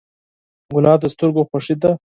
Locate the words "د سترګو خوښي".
1.01-1.75